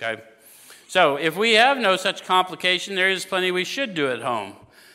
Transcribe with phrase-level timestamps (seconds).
[0.00, 0.22] Okay?
[0.86, 4.54] So, if we have no such complication, there is plenty we should do at home.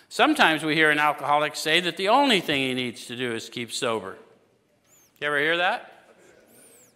[0.10, 3.50] Sometimes we hear an alcoholic say that the only thing he needs to do is
[3.50, 4.18] keep sober.
[5.20, 5.92] You ever hear that?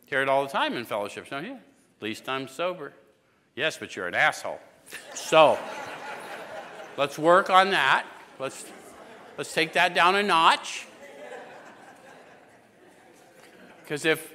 [0.06, 1.54] Hear it all the time in fellowships, don't you?
[1.54, 2.94] At least I'm sober.
[3.56, 4.60] Yes, but you're an asshole.
[5.14, 5.60] So,
[6.98, 8.06] let's work on that.
[8.40, 8.66] Let's,
[9.38, 10.88] let's take that down a notch.
[13.84, 14.32] Because if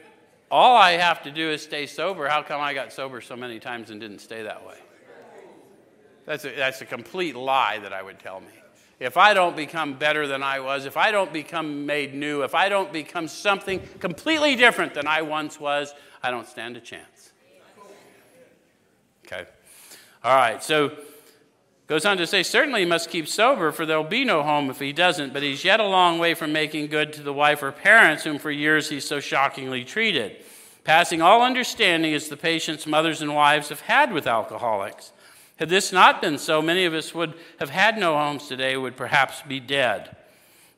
[0.53, 3.59] all I have to do is stay sober, how come I got sober so many
[3.59, 4.77] times and didn't stay that way?
[6.27, 8.53] That's a, that's a complete lie that I would tell me.
[9.01, 12.55] If I don't become better than I was, if I don't become made new, if
[12.55, 17.33] I don't become something completely different than I once was, I don't stand a chance.
[19.27, 19.47] Okay.
[20.23, 20.63] All right.
[20.63, 20.93] So
[21.93, 24.81] goes on to say, certainly he must keep sober, for there'll be no home if
[24.81, 27.71] he doesn't, but he's yet a long way from making good to the wife or
[27.71, 30.43] parents whom for years he's so shockingly treated.
[30.85, 35.13] Passing all understanding is the patience mothers and wives have had with alcoholics.
[35.57, 38.97] Had this not been so, many of us would have had no homes today, would
[38.97, 40.17] perhaps be dead.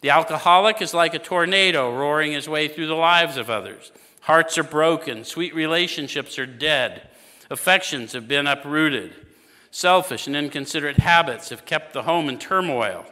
[0.00, 3.92] The alcoholic is like a tornado roaring his way through the lives of others.
[4.22, 7.08] Hearts are broken, sweet relationships are dead,
[7.50, 9.14] affections have been uprooted,
[9.74, 13.04] selfish and inconsiderate habits have kept the home in turmoil.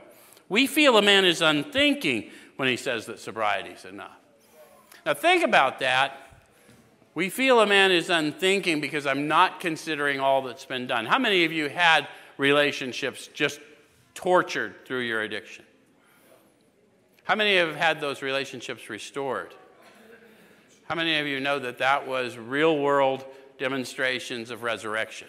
[0.48, 4.16] We feel a man is unthinking when he says that sobriety is enough.
[5.04, 6.22] Now, think about that
[7.14, 11.04] we feel a man is unthinking because I'm not considering all that's been done.
[11.04, 12.06] How many of you had
[12.38, 13.58] relationships just
[14.14, 15.64] tortured through your addiction?
[17.24, 19.52] How many have had those relationships restored?
[20.84, 23.24] How many of you know that that was real world
[23.58, 25.28] demonstrations of resurrection?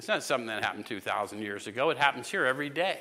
[0.00, 3.00] It's not something that happened 2,000 years ago, it happens here every day.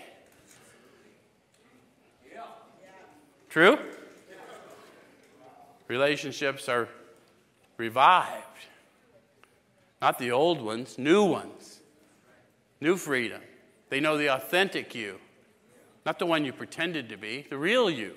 [3.49, 3.79] True?
[5.87, 6.89] relationships are
[7.77, 8.43] revived.
[10.01, 11.79] Not the old ones, new ones.
[12.81, 13.41] New freedom.
[13.87, 15.19] They know the authentic you,
[16.05, 18.15] not the one you pretended to be, the real you.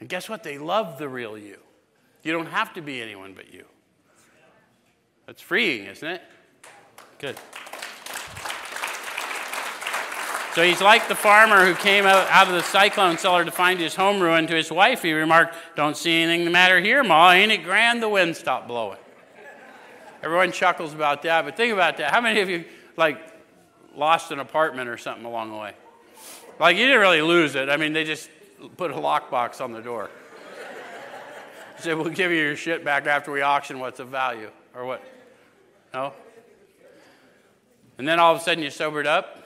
[0.00, 0.42] And guess what?
[0.42, 1.58] They love the real you.
[2.24, 3.66] You don't have to be anyone but you.
[5.26, 6.22] That's freeing, isn't it?
[7.22, 7.36] Good.
[10.56, 13.78] So he's like the farmer who came out, out of the cyclone cellar to find
[13.78, 14.48] his home ruined.
[14.48, 17.30] To his wife, he remarked, Don't see anything the matter here, Ma.
[17.30, 18.98] Ain't it grand the wind stopped blowing?
[20.20, 22.10] Everyone chuckles about that, but think about that.
[22.10, 22.64] How many of you,
[22.96, 23.20] like,
[23.94, 25.74] lost an apartment or something along the way?
[26.58, 27.68] Like, you didn't really lose it.
[27.68, 28.30] I mean, they just
[28.76, 30.10] put a lockbox on the door.
[31.78, 34.50] Said, We'll give you your shit back after we auction what's of value.
[34.74, 35.04] Or what?
[35.94, 36.14] No?
[37.98, 39.42] And then all of a sudden you're sobered up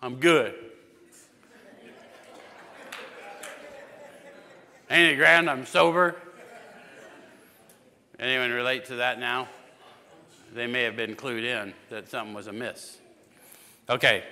[0.00, 0.54] I'm good.
[4.90, 5.50] Ain't it grand?
[5.50, 6.16] I'm sober.
[8.18, 9.48] Anyone relate to that now?
[10.54, 12.98] They may have been clued in that something was amiss.
[13.90, 14.24] Okay.